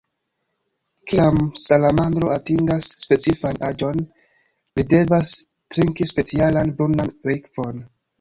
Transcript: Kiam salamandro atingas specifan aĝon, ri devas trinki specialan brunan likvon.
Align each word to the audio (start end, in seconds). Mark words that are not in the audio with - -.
Kiam 1.09 1.35
salamandro 1.63 2.31
atingas 2.35 2.87
specifan 3.03 3.59
aĝon, 3.67 4.01
ri 4.79 4.87
devas 4.95 5.35
trinki 5.77 6.09
specialan 6.13 6.73
brunan 6.81 7.13
likvon. 7.33 7.85